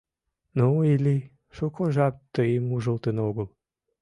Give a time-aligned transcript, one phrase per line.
[0.57, 1.17] —Ну, Илли,
[1.55, 3.47] шуко жап тыйым ужылтын огыл.